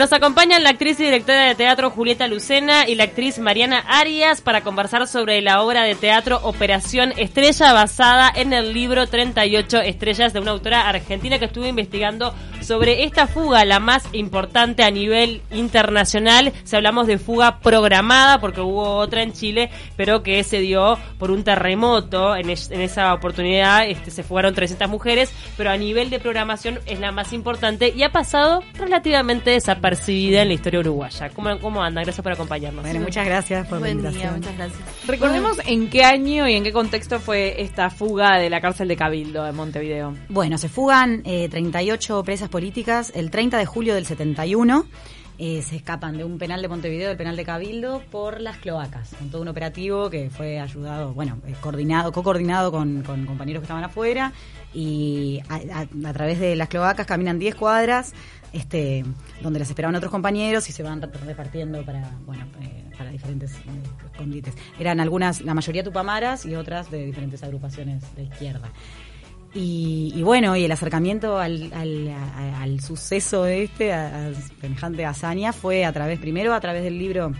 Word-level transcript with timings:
nos 0.00 0.14
acompañan 0.14 0.62
la 0.62 0.70
actriz 0.70 0.98
y 0.98 1.04
directora 1.04 1.42
de 1.42 1.54
teatro 1.54 1.90
Julieta 1.90 2.26
Lucena 2.26 2.88
y 2.88 2.94
la 2.94 3.04
actriz 3.04 3.38
Mariana 3.38 3.80
Arias 3.86 4.40
para 4.40 4.62
conversar 4.62 5.06
sobre 5.06 5.42
la 5.42 5.60
obra 5.60 5.82
de 5.82 5.94
teatro 5.94 6.40
Operación 6.42 7.12
Estrella 7.18 7.74
basada 7.74 8.32
en 8.34 8.54
el 8.54 8.72
libro 8.72 9.06
38 9.06 9.82
Estrellas 9.82 10.32
de 10.32 10.40
una 10.40 10.52
autora 10.52 10.88
argentina 10.88 11.38
que 11.38 11.44
estuvo 11.44 11.66
investigando 11.66 12.34
sobre 12.70 13.02
esta 13.02 13.26
fuga, 13.26 13.64
la 13.64 13.80
más 13.80 14.04
importante 14.12 14.84
a 14.84 14.92
nivel 14.92 15.42
internacional. 15.50 16.52
Si 16.62 16.76
hablamos 16.76 17.08
de 17.08 17.18
fuga 17.18 17.58
programada, 17.58 18.40
porque 18.40 18.60
hubo 18.60 18.94
otra 18.94 19.24
en 19.24 19.32
Chile, 19.32 19.70
pero 19.96 20.22
que 20.22 20.44
se 20.44 20.60
dio 20.60 20.96
por 21.18 21.32
un 21.32 21.42
terremoto. 21.42 22.36
En, 22.36 22.48
en 22.48 22.80
esa 22.80 23.12
oportunidad 23.12 23.88
este, 23.88 24.12
se 24.12 24.22
fugaron 24.22 24.54
300 24.54 24.88
mujeres, 24.88 25.32
pero 25.56 25.70
a 25.70 25.76
nivel 25.76 26.10
de 26.10 26.20
programación 26.20 26.78
es 26.86 27.00
la 27.00 27.10
más 27.10 27.32
importante 27.32 27.92
y 27.92 28.04
ha 28.04 28.12
pasado 28.12 28.62
relativamente 28.74 29.50
desapercibida 29.50 30.42
en 30.42 30.48
la 30.48 30.54
historia 30.54 30.78
uruguaya. 30.78 31.28
¿Cómo, 31.30 31.58
cómo 31.58 31.82
anda? 31.82 32.02
Gracias 32.02 32.22
por 32.22 32.30
acompañarnos. 32.34 32.84
Bueno, 32.84 33.00
muchas 33.00 33.26
gracias 33.26 33.66
por 33.66 33.80
Buen 33.80 34.00
la 34.00 34.10
día, 34.10 34.30
invitación. 34.30 34.36
muchas 34.36 34.56
gracias. 34.56 35.08
Recordemos 35.08 35.58
en 35.66 35.90
qué 35.90 36.04
año 36.04 36.46
y 36.48 36.54
en 36.54 36.62
qué 36.62 36.72
contexto 36.72 37.18
fue 37.18 37.60
esta 37.60 37.90
fuga 37.90 38.38
de 38.38 38.48
la 38.48 38.60
cárcel 38.60 38.86
de 38.86 38.94
Cabildo 38.94 39.42
de 39.42 39.50
Montevideo. 39.50 40.14
Bueno, 40.28 40.56
se 40.56 40.68
fugan 40.68 41.22
eh, 41.24 41.48
38 41.48 42.22
presas 42.22 42.48
políticas 42.48 42.59
el 42.64 43.30
30 43.30 43.56
de 43.58 43.64
julio 43.66 43.94
del 43.94 44.04
71. 44.06 44.84
eh, 45.42 45.62
se 45.62 45.76
escapan 45.76 46.18
de 46.18 46.24
un 46.24 46.36
penal 46.36 46.60
de 46.60 46.68
Montevideo, 46.68 47.08
del 47.08 47.16
penal 47.16 47.34
de 47.34 47.44
Cabildo, 47.46 48.02
por 48.10 48.42
las 48.42 48.58
cloacas, 48.58 49.14
con 49.18 49.30
todo 49.30 49.40
un 49.40 49.48
operativo 49.48 50.10
que 50.10 50.28
fue 50.28 50.60
ayudado, 50.60 51.14
bueno, 51.14 51.38
eh, 51.46 51.54
coordinado, 51.62 52.12
co-coordinado 52.12 52.70
con, 52.70 53.02
con 53.02 53.24
compañeros 53.24 53.62
que 53.62 53.64
estaban 53.64 53.82
afuera, 53.84 54.34
y 54.74 55.40
a, 55.48 55.54
a- 55.80 56.08
a 56.10 56.12
través 56.12 56.38
de 56.38 56.54
las 56.56 56.68
cloacas 56.68 57.06
caminan 57.06 57.38
10 57.38 57.54
cuadras, 57.54 58.12
este, 58.52 59.02
donde 59.40 59.58
las 59.60 59.70
esperaban 59.70 59.94
otros 59.96 60.10
compañeros 60.10 60.68
y 60.68 60.72
se 60.72 60.82
van 60.82 61.00
re- 61.00 61.08
repartiendo 61.24 61.82
para, 61.86 62.10
bueno, 62.26 62.44
eh, 62.60 62.84
para 62.98 63.08
diferentes 63.10 63.52
eh, 63.52 63.60
escondites. 64.12 64.52
Eran 64.78 65.00
algunas, 65.00 65.40
la 65.40 65.54
mayoría 65.54 65.82
tupamaras 65.82 66.44
y 66.44 66.54
otras 66.54 66.90
de 66.90 67.06
diferentes 67.06 67.42
agrupaciones 67.42 68.02
de 68.14 68.24
izquierda. 68.24 68.68
Y, 69.54 70.12
y 70.14 70.22
bueno, 70.22 70.56
y 70.56 70.64
el 70.64 70.70
acercamiento 70.72 71.38
al, 71.38 71.72
al, 71.72 72.08
a- 72.08 72.62
al 72.62 72.80
suceso 72.80 73.46
este, 73.46 73.92
a, 73.92 74.28
a 74.28 74.34
semejante 74.60 75.04
hazaña, 75.04 75.52
fue 75.52 75.84
a 75.84 75.92
través, 75.92 76.18
primero 76.20 76.54
a 76.54 76.60
través 76.60 76.84
del 76.84 76.96
libro 76.98 77.32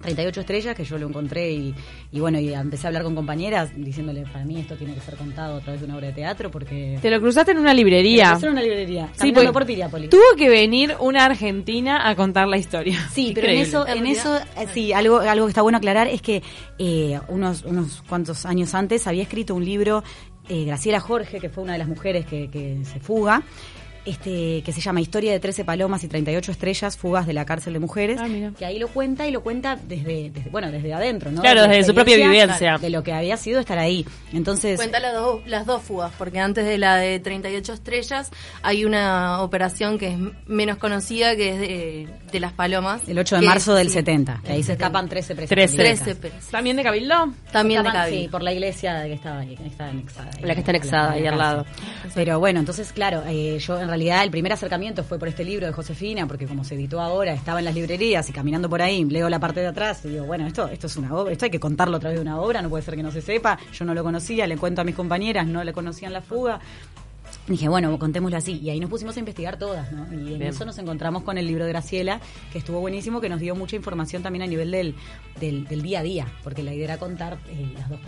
38 0.00 0.40
estrellas, 0.40 0.74
que 0.74 0.82
yo 0.82 0.98
lo 0.98 1.06
encontré 1.06 1.52
y, 1.52 1.72
y 2.10 2.18
bueno, 2.18 2.40
y 2.40 2.52
empecé 2.52 2.86
a 2.86 2.88
hablar 2.88 3.04
con 3.04 3.14
compañeras 3.14 3.70
diciéndole, 3.76 4.22
para 4.22 4.44
mí 4.44 4.58
esto 4.58 4.74
tiene 4.74 4.94
que 4.94 5.00
ser 5.00 5.14
contado 5.14 5.58
a 5.58 5.60
través 5.60 5.80
de 5.80 5.86
una 5.86 5.94
obra 5.96 6.08
de 6.08 6.14
teatro 6.14 6.50
porque... 6.50 6.98
Te 7.00 7.08
lo 7.08 7.20
cruzaste 7.20 7.52
en 7.52 7.58
una 7.58 7.72
librería. 7.72 8.34
Es 8.36 8.42
una 8.42 8.60
librería, 8.60 9.08
Sí, 9.16 9.30
por 9.30 9.64
Piriápolis. 9.64 10.10
Tuvo 10.10 10.34
que 10.36 10.48
venir 10.48 10.96
una 10.98 11.24
argentina 11.26 12.08
a 12.08 12.16
contar 12.16 12.48
la 12.48 12.58
historia. 12.58 12.98
Sí, 13.12 13.30
pero 13.32 13.46
en 13.46 13.58
eso, 13.60 13.86
en 13.86 14.04
eso, 14.08 14.36
eh, 14.36 14.66
sí, 14.74 14.92
algo, 14.92 15.20
algo 15.20 15.46
que 15.46 15.50
está 15.50 15.62
bueno 15.62 15.78
aclarar 15.78 16.08
es 16.08 16.20
que 16.20 16.42
eh, 16.80 17.20
unos, 17.28 17.62
unos 17.62 18.02
cuantos 18.08 18.44
años 18.46 18.74
antes 18.74 19.06
había 19.06 19.22
escrito 19.22 19.54
un 19.54 19.64
libro 19.64 20.02
eh, 20.48 20.64
Graciela 20.64 21.00
Jorge, 21.00 21.40
que 21.40 21.48
fue 21.48 21.64
una 21.64 21.72
de 21.74 21.78
las 21.78 21.88
mujeres 21.88 22.26
que, 22.26 22.50
que 22.50 22.84
se 22.84 23.00
fuga, 23.00 23.42
este, 24.04 24.62
que 24.64 24.72
se 24.72 24.80
llama 24.80 25.00
Historia 25.00 25.32
de 25.32 25.40
13 25.40 25.64
palomas 25.64 26.02
y 26.04 26.08
38 26.08 26.52
estrellas, 26.52 26.96
fugas 26.96 27.26
de 27.26 27.32
la 27.32 27.44
cárcel 27.44 27.72
de 27.72 27.78
mujeres, 27.78 28.18
Ah, 28.20 28.26
mira. 28.28 28.52
que 28.58 28.64
ahí 28.64 28.78
lo 28.78 28.88
cuenta 28.88 29.26
y 29.28 29.30
lo 29.30 29.42
cuenta 29.42 29.76
desde, 29.76 30.30
desde 30.30 30.50
bueno, 30.50 30.70
desde 30.72 30.92
adentro, 30.92 31.30
¿no? 31.30 31.40
Claro, 31.42 31.62
De 31.62 31.68
la 31.68 31.74
desde 31.74 31.88
su 31.88 31.94
propia 31.94 32.16
vivencia. 32.16 32.78
De 32.78 32.90
lo 32.90 33.02
que 33.02 33.12
había 33.12 33.36
sido 33.36 33.60
estar 33.60 33.78
ahí. 33.78 34.04
Entonces, 34.32 34.76
Cuenta 34.78 34.98
las 35.00 35.14
dos, 35.14 35.46
las 35.46 35.66
dos 35.66 35.82
fugas, 35.82 36.12
porque 36.18 36.38
antes 36.40 36.64
de 36.64 36.78
la 36.78 36.96
de 36.96 37.20
38 37.20 37.72
estrellas 37.72 38.30
hay 38.62 38.84
una 38.84 39.40
operación 39.42 39.98
que 39.98 40.08
es 40.08 40.18
menos 40.46 40.78
conocida, 40.78 41.36
que 41.36 41.50
es 41.50 41.60
de, 41.60 42.08
de 42.32 42.40
las 42.40 42.52
palomas. 42.52 43.08
el 43.08 43.18
8 43.18 43.36
de 43.40 43.42
marzo 43.46 43.74
del 43.74 43.88
sí, 43.88 43.94
70, 43.94 44.40
que 44.44 44.52
ahí 44.52 44.58
se 44.62 44.72
70. 44.72 44.72
escapan 44.84 45.08
13 45.08 45.34
presas. 45.34 45.48
13. 45.50 45.76
políticas. 45.76 46.04
13 46.04 46.20
presas. 46.20 46.50
¿También 46.50 46.76
de 46.76 46.82
Cabildo? 46.82 47.32
También 47.52 47.82
de 47.82 47.90
Cabildo. 47.92 48.20
Sí, 48.22 48.28
por 48.28 48.42
la 48.42 48.52
iglesia 48.52 49.02
que 49.04 49.12
estaba 49.14 49.38
ahí, 49.40 49.54
que 49.56 49.66
está 49.66 49.88
anexada. 49.88 50.30
ahí. 50.36 50.44
La 50.44 50.54
que 50.54 50.60
está 50.60 50.70
anexada 50.72 51.12
ahí 51.12 51.26
al 51.26 51.38
lado. 51.38 51.66
Pero 52.14 52.38
bueno, 52.40 52.60
entonces, 52.60 52.92
claro, 52.92 53.22
eh, 53.28 53.58
yo 53.58 53.80
en 53.80 53.91
realidad 53.92 54.24
el 54.24 54.30
primer 54.30 54.52
acercamiento 54.52 55.04
fue 55.04 55.18
por 55.18 55.28
este 55.28 55.44
libro 55.44 55.66
de 55.66 55.72
Josefina, 55.72 56.26
porque 56.26 56.46
como 56.46 56.64
se 56.64 56.74
editó 56.74 57.00
ahora, 57.00 57.32
estaba 57.32 57.58
en 57.60 57.64
las 57.66 57.74
librerías 57.74 58.28
y 58.28 58.32
caminando 58.32 58.68
por 58.68 58.82
ahí, 58.82 59.04
leo 59.04 59.28
la 59.28 59.38
parte 59.38 59.60
de 59.60 59.68
atrás 59.68 60.04
y 60.04 60.08
digo, 60.08 60.24
bueno, 60.24 60.46
esto, 60.46 60.68
esto 60.68 60.86
es 60.86 60.96
una 60.96 61.14
obra, 61.14 61.32
esto 61.32 61.44
hay 61.44 61.50
que 61.50 61.60
contarlo 61.60 61.96
a 61.96 62.00
través 62.00 62.18
de 62.18 62.22
una 62.22 62.40
obra, 62.40 62.60
no 62.62 62.68
puede 62.68 62.82
ser 62.82 62.96
que 62.96 63.02
no 63.02 63.10
se 63.10 63.22
sepa, 63.22 63.58
yo 63.72 63.84
no 63.84 63.94
lo 63.94 64.02
conocía, 64.02 64.46
le 64.46 64.56
cuento 64.56 64.80
a 64.80 64.84
mis 64.84 64.94
compañeras, 64.94 65.46
no 65.46 65.62
le 65.64 65.72
conocían 65.72 66.12
la 66.12 66.20
fuga. 66.22 66.60
Dije, 67.46 67.66
bueno, 67.68 67.98
contémoslo 67.98 68.36
así. 68.36 68.60
Y 68.62 68.68
ahí 68.70 68.78
nos 68.78 68.90
pusimos 68.90 69.16
a 69.16 69.18
investigar 69.18 69.58
todas, 69.58 69.90
¿no? 69.90 70.06
Y 70.12 70.16
en 70.34 70.38
Bien. 70.38 70.42
eso 70.42 70.64
nos 70.66 70.76
encontramos 70.78 71.22
con 71.22 71.38
el 71.38 71.46
libro 71.46 71.64
de 71.64 71.70
Graciela, 71.72 72.20
que 72.52 72.58
estuvo 72.58 72.78
buenísimo, 72.80 73.20
que 73.22 73.28
nos 73.30 73.40
dio 73.40 73.56
mucha 73.56 73.74
información 73.74 74.22
también 74.22 74.42
a 74.42 74.46
nivel 74.46 74.70
del, 74.70 74.94
del, 75.40 75.64
del 75.66 75.82
día 75.82 76.00
a 76.00 76.02
día, 76.02 76.26
porque 76.44 76.62
la 76.62 76.72
idea 76.74 76.84
era 76.84 76.98
contar 76.98 77.38
eh, 77.48 77.72
las 77.74 77.88
dos, 77.88 77.98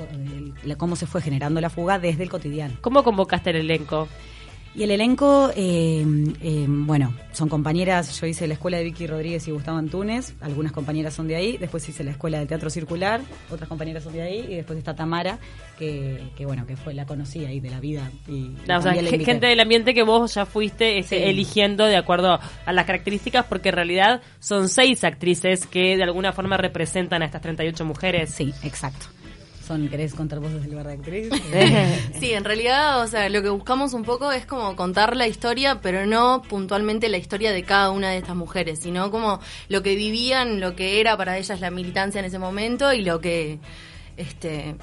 el- 0.64 0.76
cómo 0.76 0.94
se 0.94 1.06
fue 1.06 1.20
generando 1.22 1.60
la 1.60 1.70
fuga 1.70 1.98
desde 1.98 2.22
el 2.22 2.28
cotidiano. 2.30 2.74
¿Cómo 2.82 3.02
convocaste 3.02 3.50
el 3.50 3.56
elenco? 3.56 4.08
Y 4.76 4.82
el 4.82 4.90
elenco, 4.90 5.50
eh, 5.54 6.04
eh, 6.42 6.66
bueno, 6.68 7.14
son 7.32 7.48
compañeras, 7.48 8.20
yo 8.20 8.26
hice 8.26 8.48
la 8.48 8.54
escuela 8.54 8.76
de 8.78 8.84
Vicky 8.84 9.06
Rodríguez 9.06 9.46
y 9.46 9.52
Gustavo 9.52 9.78
Antunes, 9.78 10.34
algunas 10.40 10.72
compañeras 10.72 11.14
son 11.14 11.28
de 11.28 11.36
ahí, 11.36 11.56
después 11.58 11.88
hice 11.88 12.02
la 12.02 12.10
escuela 12.10 12.40
de 12.40 12.46
teatro 12.46 12.68
circular, 12.70 13.20
otras 13.50 13.68
compañeras 13.68 14.02
son 14.02 14.14
de 14.14 14.22
ahí, 14.22 14.44
y 14.48 14.56
después 14.56 14.76
está 14.76 14.96
Tamara, 14.96 15.38
que, 15.78 16.20
que 16.36 16.44
bueno, 16.44 16.66
que 16.66 16.76
fue 16.76 16.92
la 16.92 17.06
conocí 17.06 17.44
ahí 17.44 17.60
de 17.60 17.70
la 17.70 17.78
vida. 17.78 18.10
Y, 18.26 18.52
No, 18.66 18.78
o 18.78 18.82
sea, 18.82 18.94
gente 18.94 19.46
del 19.46 19.60
ambiente 19.60 19.94
que 19.94 20.02
vos 20.02 20.34
ya 20.34 20.44
fuiste 20.44 20.98
este, 20.98 21.18
Sí. 21.18 21.22
eligiendo 21.22 21.84
de 21.84 21.96
acuerdo 21.96 22.40
a 22.66 22.72
las 22.72 22.84
características, 22.84 23.46
porque 23.46 23.68
en 23.68 23.76
realidad 23.76 24.22
son 24.40 24.68
seis 24.68 25.04
actrices 25.04 25.68
que 25.68 25.96
de 25.96 26.02
alguna 26.02 26.32
forma 26.32 26.56
representan 26.56 27.22
a 27.22 27.26
estas 27.26 27.42
38 27.42 27.84
mujeres. 27.84 28.30
Sí, 28.30 28.52
exacto. 28.64 29.06
Son, 29.66 29.88
¿Querés 29.88 30.14
contar 30.14 30.40
vos 30.40 30.52
desde 30.52 30.66
el 30.66 30.70
lugar 30.72 30.86
de 30.88 30.92
actriz? 30.94 31.28
Sí, 32.20 32.32
en 32.32 32.44
realidad, 32.44 33.00
o 33.02 33.06
sea, 33.06 33.28
lo 33.28 33.42
que 33.42 33.48
buscamos 33.48 33.94
un 33.94 34.04
poco 34.04 34.30
es 34.32 34.44
como 34.46 34.76
contar 34.76 35.16
la 35.16 35.26
historia, 35.26 35.80
pero 35.80 36.04
no 36.06 36.42
puntualmente 36.42 37.08
la 37.08 37.16
historia 37.18 37.52
de 37.52 37.62
cada 37.62 37.90
una 37.90 38.10
de 38.10 38.18
estas 38.18 38.36
mujeres, 38.36 38.80
sino 38.80 39.10
como 39.10 39.40
lo 39.68 39.82
que 39.82 39.94
vivían, 39.96 40.60
lo 40.60 40.76
que 40.76 41.00
era 41.00 41.16
para 41.16 41.38
ellas 41.38 41.60
la 41.60 41.70
militancia 41.70 42.18
en 42.18 42.24
ese 42.26 42.38
momento 42.38 42.92
y 42.92 43.02
lo 43.02 43.20
que, 43.20 43.58
este, 44.16 44.76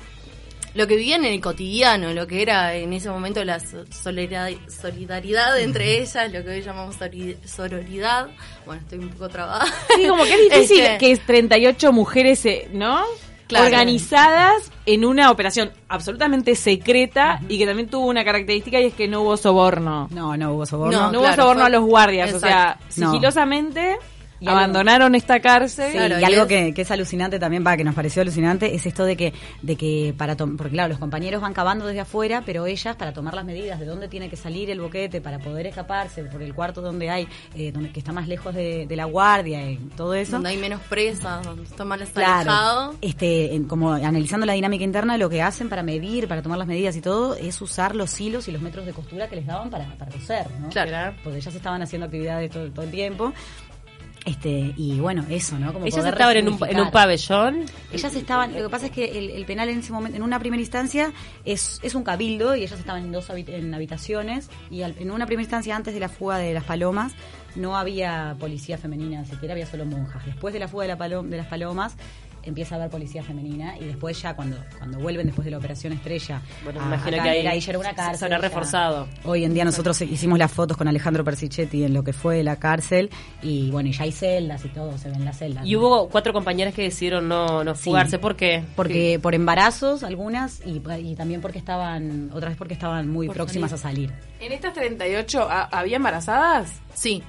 lo 0.74 0.88
que 0.88 0.96
vivían 0.96 1.26
en 1.26 1.34
el 1.34 1.42
cotidiano, 1.42 2.14
lo 2.14 2.26
que 2.28 2.42
era 2.42 2.74
en 2.76 2.94
ese 2.94 3.10
momento 3.10 3.44
la 3.44 3.60
so- 3.60 3.86
solidaridad, 3.92 4.60
solidaridad 4.70 5.60
entre 5.60 6.02
ellas, 6.02 6.32
lo 6.32 6.44
que 6.44 6.50
hoy 6.50 6.62
llamamos 6.62 6.96
sororidad. 7.46 8.28
Bueno, 8.66 8.82
estoy 8.82 9.00
un 9.00 9.10
poco 9.10 9.30
trabada. 9.30 9.66
Sí, 9.96 10.08
como 10.08 10.24
que 10.24 10.34
es 10.34 10.50
difícil 10.50 10.80
Este, 10.86 10.98
que 10.98 11.12
es 11.12 11.26
38 11.26 11.92
mujeres, 11.92 12.48
¿no? 12.72 13.04
Claro. 13.52 13.66
Organizadas 13.66 14.72
en 14.86 15.06
una 15.06 15.30
operación 15.30 15.72
absolutamente 15.90 16.56
secreta 16.56 17.40
y 17.50 17.58
que 17.58 17.66
también 17.66 17.90
tuvo 17.90 18.08
una 18.08 18.24
característica 18.24 18.80
y 18.80 18.86
es 18.86 18.94
que 18.94 19.08
no 19.08 19.22
hubo 19.22 19.38
soborno. 19.38 20.08
No, 20.12 20.36
no 20.38 20.54
hubo 20.54 20.66
soborno. 20.66 20.98
No, 20.98 21.12
No, 21.12 21.20
hubo 21.20 21.34
soborno 21.34 21.62
fue- 21.62 21.66
a 21.68 21.70
los 21.70 21.84
guardias, 21.84 22.34
o 22.34 22.40
sea, 22.40 22.78
No. 22.98 23.12
sigilosamente 23.12 23.98
Y 24.42 24.48
algo- 24.48 24.58
abandonaron 24.58 25.16
esta 25.16 25.40
cárcel. 25.40 25.92
Sí, 25.92 25.98
Claro, 25.98 26.18
y 26.18 26.22
y 26.22 26.26
algo 26.26 26.42
es- 26.42 26.48
que, 26.48 26.74
que 26.74 26.82
es 26.82 26.92
alucinante 26.92 27.40
también, 27.40 27.64
va, 27.66 27.78
que 27.78 27.84
nos 27.84 27.96
pareció 27.96 28.22
alucinante, 28.24 28.74
es 28.76 28.86
esto 28.86 29.06
de 29.06 29.16
que, 29.16 29.34
de 29.62 29.76
que 29.76 30.14
para 30.18 30.36
tom- 30.36 30.58
porque 30.58 30.72
claro, 30.74 30.90
los 30.90 30.98
compañeros 31.00 31.42
van 31.42 31.54
cavando 31.54 31.86
desde 31.86 32.02
afuera, 32.02 32.42
pero 32.46 32.66
ellas 32.66 32.96
para 32.96 33.14
tomar 33.14 33.34
las 33.36 33.46
medidas 33.46 33.80
de 33.80 33.86
dónde 33.86 34.08
tiene 34.08 34.30
que 34.30 34.36
salir 34.36 34.70
el 34.72 34.82
boquete 34.82 35.22
para 35.22 35.40
poder 35.40 35.68
escaparse 35.68 36.24
por 36.26 36.42
el 36.42 36.54
cuarto 36.56 36.82
donde 36.82 37.10
hay, 37.10 37.28
eh, 37.56 37.72
donde 37.72 37.92
que 37.92 38.00
está 38.00 38.12
más 38.12 38.28
lejos 38.28 38.54
de, 38.56 38.88
de 38.88 38.96
la 38.96 39.06
guardia 39.06 39.70
y 39.72 39.78
todo 39.96 40.14
eso. 40.16 40.34
donde 40.34 40.50
hay 40.50 40.58
menos 40.58 40.82
presas, 40.90 41.44
donde 41.46 41.64
está 41.64 41.86
más 41.86 42.02
Claro, 42.14 42.96
este, 43.02 43.54
en- 43.54 43.66
como 43.66 43.94
analizando 43.94 44.46
la 44.48 44.54
dinámica 44.54 44.84
interna, 44.84 45.18
lo 45.18 45.30
que 45.30 45.42
hacen 45.42 45.70
para 45.70 45.84
medir, 45.84 46.28
para 46.28 46.42
tomar 46.42 46.58
las 46.58 46.68
medidas 46.68 46.96
y 46.96 47.02
todo, 47.02 47.36
es 47.36 47.62
usar 47.62 47.96
los 47.96 48.20
hilos 48.20 48.48
y 48.48 48.52
los 48.52 48.62
metros 48.62 48.88
de 48.88 48.94
costura 48.94 49.28
que 49.28 49.36
les 49.36 49.46
daban 49.46 49.70
para, 49.70 49.86
para 49.98 50.10
coser, 50.12 50.48
¿no? 50.60 50.70
Claro. 50.70 51.16
Porque 51.24 51.38
ellas 51.38 51.54
estaban 51.54 51.82
haciendo 51.84 52.06
actividades 52.08 52.50
todo, 52.50 52.70
todo 52.72 52.84
el 52.86 52.92
tiempo. 52.92 53.34
Este, 54.24 54.74
y 54.78 55.00
bueno, 55.00 55.26
eso, 55.30 55.58
¿no? 55.58 55.74
Como 55.74 55.86
Ellas 55.88 56.06
estaban 56.06 56.38
en 56.38 56.48
un, 56.48 56.54
en 56.70 56.80
un 56.80 56.92
pabellón. 56.92 57.66
Ellas 57.92 58.14
estaban, 58.16 58.54
lo 58.54 58.62
que 58.64 58.70
pasa 58.70 58.86
es 58.86 58.92
que 58.92 59.18
el, 59.18 59.32
el 59.32 59.46
penal 59.46 59.68
en 59.70 59.80
ese 59.80 59.92
momento, 59.92 60.16
en 60.16 60.22
una 60.22 60.38
primera 60.38 60.62
instancia, 60.62 61.12
es, 61.44 61.80
es 61.82 61.96
un 61.96 62.04
cabildo 62.04 62.56
y 62.56 62.62
ellas 62.64 62.78
estaban 62.80 63.04
en 63.04 63.12
dos 63.12 63.30
en 63.32 63.74
habitaciones 63.74 64.50
y 64.70 64.84
al- 64.84 64.96
en 65.00 65.10
una 65.10 65.26
primera 65.26 65.42
instancia 65.44 65.76
antes 65.76 65.96
de 65.96 66.00
la 66.00 66.08
fuga 66.10 66.38
de 66.38 66.54
las 66.54 66.64
palomas 66.66 67.14
no 67.56 67.76
había 67.76 68.36
policía 68.40 68.78
femenina, 68.78 69.26
siquiera 69.26 69.54
había 69.54 69.66
solo 69.66 69.86
monjas. 69.86 70.24
Después 70.26 70.54
de 70.54 70.60
la 70.60 70.68
fuga 70.68 70.84
de, 70.84 70.88
la 70.90 70.98
palom- 71.00 71.28
de 71.28 71.38
las 71.38 71.48
palomas 71.48 71.96
empieza 72.44 72.76
a 72.76 72.78
haber 72.80 72.90
policía 72.90 73.24
femenina 73.24 73.78
y 73.78 73.86
después 73.86 74.22
ya 74.22 74.36
cuando 74.36 74.58
cuando 74.78 75.00
vuelven 75.00 75.28
después 75.28 75.46
de 75.46 75.52
la 75.52 75.58
operación 75.58 75.94
Estrella, 75.94 76.42
Bueno, 76.64 76.80
a- 76.82 76.86
me 76.86 76.96
imagino 76.96 77.12
que 77.18 77.22
ahí 77.22 77.36
caer, 77.38 77.48
ahí 77.48 77.60
ya 77.60 77.70
era 77.72 77.80
una 77.80 77.94
cárcel. 77.94 78.18
se 78.20 78.26
habrá 78.26 78.38
ya. 78.38 78.42
reforzado. 78.42 79.08
Hoy 79.24 79.44
en 79.44 79.54
día 79.54 79.66
nosotros 79.66 80.02
hicimos 80.02 80.40
las 80.40 80.52
fotos 80.52 80.78
con 80.78 80.88
Alejandro 80.88 81.24
Persichetti 81.24 81.84
en 81.84 81.94
lo 81.94 82.04
que 82.04 82.14
fue 82.14 82.44
la 82.44 82.56
cárcel 82.58 83.10
y 83.42 83.70
bueno, 83.72 83.90
y 83.90 83.94
ya 83.94 84.04
hay 84.04 84.12
celdas 84.12 84.64
y 84.66 84.70
todo, 84.70 84.98
se 84.98 85.10
ven 85.10 85.24
las 85.26 85.38
celdas. 85.38 85.66
Y 85.66 85.74
¿no? 85.74 85.80
hubo 85.80 86.10
cuatro 86.10 86.34
compañeras 86.34 86.74
que 86.74 86.84
decidieron 86.84 87.28
no, 87.28 87.64
no 87.64 87.76
Sí. 87.76 87.84
fugarse. 87.86 88.20
¿Por 88.20 88.36
qué? 88.36 88.64
Porque 88.76 89.20
por 89.22 89.36
embarazos 89.36 90.04
algunas 90.04 90.62
y, 90.66 90.82
y 91.04 91.16
también 91.16 91.42
porque 91.42 91.58
estaban, 91.60 92.30
otra 92.34 92.50
vez 92.50 92.58
porque 92.58 92.74
estaban 92.74 93.10
muy 93.10 93.28
Por 93.28 93.36
próximas 93.36 93.72
a 93.74 93.78
salir. 93.78 94.12
En 94.40 94.52
estas 94.52 94.74
38, 94.74 95.48
¿ha- 95.50 95.64
¿había 95.72 95.98
embarazadas? 95.98 96.82
Sí. 96.94 97.24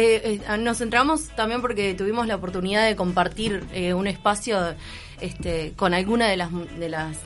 Eh, 0.00 0.40
eh, 0.48 0.58
nos 0.58 0.78
centramos 0.78 1.26
también 1.30 1.60
porque 1.60 1.92
tuvimos 1.92 2.28
la 2.28 2.36
oportunidad 2.36 2.86
de 2.86 2.94
compartir 2.94 3.64
eh, 3.72 3.94
un 3.94 4.06
espacio 4.06 4.76
este, 5.20 5.72
con 5.74 5.92
alguna 5.92 6.28
de 6.28 6.36
las 6.36 6.50
de 6.78 6.88
las 6.88 7.16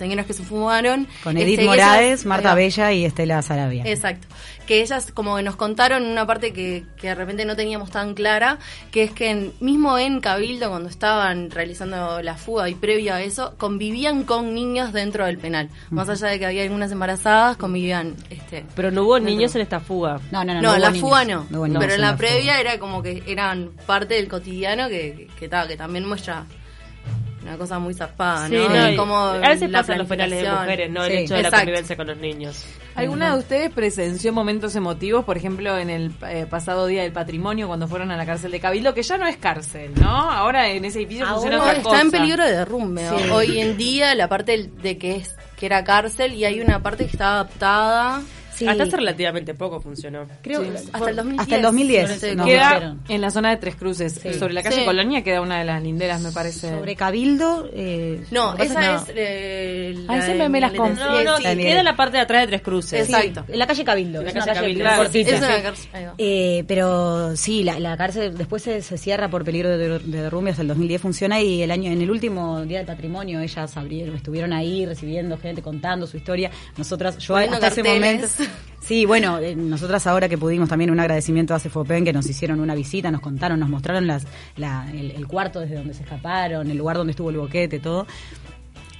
señoras 0.00 0.26
que 0.26 0.32
se 0.32 0.42
fumaron. 0.42 1.06
Con 1.22 1.36
Edith 1.36 1.62
Morales, 1.62 2.08
ellas- 2.20 2.26
Marta. 2.26 2.54
Bella 2.54 2.92
y 2.92 3.04
Estela 3.04 3.40
Sarabia. 3.42 3.84
Exacto. 3.86 4.26
Que 4.66 4.82
ellas 4.82 5.10
como 5.12 5.36
que 5.36 5.42
nos 5.42 5.56
contaron 5.56 6.04
una 6.04 6.26
parte 6.26 6.52
que, 6.52 6.84
que 6.96 7.08
de 7.08 7.14
repente 7.14 7.44
no 7.44 7.56
teníamos 7.56 7.90
tan 7.90 8.14
clara, 8.14 8.58
que 8.90 9.02
es 9.04 9.10
que 9.12 9.30
en- 9.30 9.52
mismo 9.60 9.98
en 9.98 10.20
Cabildo, 10.20 10.68
cuando 10.70 10.88
estaban 10.88 11.50
realizando 11.50 12.22
la 12.22 12.34
fuga 12.36 12.68
y 12.68 12.74
previo 12.74 13.14
a 13.14 13.20
eso, 13.22 13.54
convivían 13.58 14.24
con 14.24 14.54
niños 14.54 14.92
dentro 14.92 15.26
del 15.26 15.38
penal. 15.38 15.68
Más 15.90 16.08
allá 16.08 16.28
de 16.28 16.38
que 16.38 16.46
había 16.46 16.62
algunas 16.62 16.90
embarazadas, 16.92 17.56
convivían... 17.56 18.14
Este, 18.30 18.64
Pero 18.76 18.90
no 18.90 19.02
hubo 19.02 19.14
Dentro. 19.16 19.30
niños 19.34 19.54
en 19.56 19.62
esta 19.62 19.80
fuga. 19.80 20.20
No, 20.30 20.44
no, 20.44 20.54
no. 20.54 20.62
no, 20.62 20.78
la 20.78 20.90
niños. 20.90 21.00
fuga 21.00 21.24
no. 21.24 21.46
pero 21.50 21.94
en 21.94 22.00
la, 22.00 22.16
previa 22.16 22.60
era 22.60 22.78
como 22.78 23.02
que 23.02 23.22
eran 23.26 23.70
parte 23.86 24.14
del 24.14 24.28
cotidiano 24.28 24.88
que, 24.88 25.28
que, 25.38 25.48
ta, 25.48 25.66
que 25.66 25.76
también 25.76 26.06
muestra 26.06 26.44
una 27.42 27.56
cosa 27.56 27.78
muy 27.78 27.94
zarpada, 27.94 28.48
Sí, 28.48 28.54
¿no? 28.54 28.68
no, 28.68 28.96
como 28.96 29.16
a 29.18 29.38
veces 29.38 29.70
la 29.70 29.78
pasa 29.80 29.92
en 29.92 29.98
los 30.00 30.08
penales 30.08 30.42
de 30.42 30.50
mujeres, 30.50 30.90
¿no? 30.90 31.04
El 31.04 31.12
hecho 31.12 31.34
de 31.34 31.42
la 31.42 31.50
convivencia 31.50 31.96
con 31.96 32.06
los 32.06 32.16
niños. 32.18 32.64
¿Alguna 32.94 33.32
de 33.32 33.38
ustedes 33.38 33.70
presenció 33.72 34.32
momentos 34.32 34.76
emotivos, 34.76 35.24
por 35.24 35.36
ejemplo, 35.38 35.78
en 35.78 35.88
el 35.88 36.12
eh, 36.28 36.46
pasado 36.50 36.86
Día 36.86 37.02
del 37.02 37.12
Patrimonio, 37.12 37.66
cuando 37.66 37.88
fueron 37.88 38.10
a 38.10 38.16
la 38.16 38.26
cárcel 38.26 38.50
de 38.50 38.60
Cabildo, 38.60 38.92
que 38.92 39.02
ya 39.02 39.16
no 39.16 39.26
es 39.26 39.36
cárcel, 39.38 39.92
¿no? 39.94 40.08
Ahora 40.30 40.68
en 40.68 40.84
ese 40.84 40.98
edificio 40.98 41.24
Ahora 41.24 41.34
funciona 41.40 41.56
No, 41.56 41.62
otra 41.62 41.76
está 41.78 41.88
cosa. 41.88 42.00
en 42.02 42.10
peligro 42.10 42.44
de 42.44 42.52
derrumbe. 42.52 43.08
Sí. 43.08 43.30
Hoy 43.30 43.58
en 43.60 43.76
día 43.78 44.14
la 44.14 44.28
parte 44.28 44.70
de 44.82 44.98
que 44.98 45.16
es 45.16 45.34
que 45.56 45.66
era 45.66 45.82
cárcel 45.84 46.34
y 46.34 46.44
hay 46.44 46.60
una 46.60 46.82
parte 46.82 47.04
que 47.04 47.12
está 47.12 47.32
adaptada. 47.34 48.22
Sí. 48.60 48.68
Hasta 48.68 48.82
hace 48.84 48.96
relativamente 48.96 49.54
poco 49.54 49.80
funcionó. 49.80 50.26
Creo 50.42 50.60
Sí. 50.62 50.68
que- 50.68 50.76
Hasta 50.92 51.10
el 51.10 51.16
2010. 51.16 51.40
Hasta 51.42 51.56
el 51.56 51.62
2010. 51.62 52.20
Sobre- 52.20 52.34
nos 52.36 52.46
Queda 52.46 52.96
en 53.08 53.20
la 53.22 53.30
zona 53.30 53.50
de 53.50 53.56
Tres 53.56 53.74
Cruces. 53.76 54.12
Sí. 54.22 54.34
Sobre 54.34 54.52
la 54.54 54.62
calle 54.62 54.76
Sí. 54.80 54.84
Colonia 54.84 55.22
queda 55.24 55.40
una 55.40 55.58
de 55.58 55.64
las 55.64 55.82
linderas, 55.82 56.20
me 56.20 56.30
parece. 56.30 56.68
Sobre 56.70 56.94
Cabildo. 56.94 57.68
Eh, 57.72 58.22
No, 58.30 58.54
esa 58.56 58.80
no. 58.92 58.96
es. 58.96 59.02
eh, 59.16 59.79
Ay, 60.08 60.18
la 60.18 60.24
siempre 60.24 60.42
de 60.44 60.48
me 60.48 60.60
las 60.60 60.72
confundo. 60.72 61.04
No, 61.12 61.22
no, 61.24 61.36
Sí, 61.38 61.42
la 61.44 61.56
queda 61.56 61.78
en 61.80 61.84
la 61.84 61.96
parte 61.96 62.16
de 62.16 62.22
atrás 62.22 62.42
de 62.42 62.46
Tres 62.48 62.62
Cruces. 62.62 63.06
Sí. 63.06 63.12
Exacto. 63.14 63.44
En 63.52 63.58
la 63.58 63.66
calle 63.66 63.84
Cabildo. 63.84 64.22
La 64.22 64.28
es 64.28 64.34
una 64.34 64.44
calle 64.46 64.60
Cabildo. 64.60 64.84
cortita. 64.96 65.30
Es 65.30 65.38
una 65.38 65.62
cárcel. 65.62 65.90
Eh, 66.18 66.64
pero 66.66 67.36
sí, 67.36 67.62
la, 67.64 67.78
la 67.80 67.96
cárcel 67.96 68.36
después 68.36 68.62
se, 68.62 68.82
se 68.82 68.98
cierra 68.98 69.28
por 69.28 69.44
peligro 69.44 69.68
de, 69.70 69.98
de 69.98 70.22
derrumbe 70.22 70.50
hasta 70.50 70.62
el 70.62 70.68
2010 70.68 71.00
funciona 71.00 71.40
y 71.40 71.62
el 71.62 71.70
año 71.70 71.90
en 71.90 72.00
el 72.02 72.10
último 72.10 72.60
día 72.62 72.78
del 72.78 72.86
patrimonio 72.86 73.40
ellas 73.40 73.76
abrieron, 73.76 74.16
estuvieron 74.16 74.52
ahí 74.52 74.86
recibiendo 74.86 75.36
gente 75.38 75.62
contando 75.62 76.06
su 76.06 76.16
historia. 76.16 76.50
Nosotras, 76.76 77.18
yo 77.18 77.34
Poniendo 77.34 77.56
hasta 77.56 77.68
ese 77.68 77.82
momento, 77.82 78.26
carteles. 78.26 78.50
sí, 78.80 79.04
bueno, 79.06 79.38
eh, 79.38 79.54
nosotras 79.56 80.06
ahora 80.06 80.28
que 80.28 80.38
pudimos 80.38 80.68
también 80.68 80.90
un 80.90 81.00
agradecimiento 81.00 81.54
a 81.54 81.58
Cefopen 81.58 82.04
que 82.04 82.12
nos 82.12 82.28
hicieron 82.28 82.60
una 82.60 82.74
visita, 82.74 83.10
nos 83.10 83.20
contaron, 83.20 83.60
nos 83.60 83.68
mostraron 83.68 84.06
las, 84.06 84.26
la- 84.56 84.86
el, 84.92 85.10
el 85.12 85.26
cuarto 85.26 85.60
desde 85.60 85.76
donde 85.76 85.94
se 85.94 86.02
escaparon, 86.02 86.70
el 86.70 86.76
lugar 86.76 86.96
donde 86.96 87.12
estuvo 87.12 87.30
el 87.30 87.36
boquete, 87.36 87.78
todo. 87.80 88.06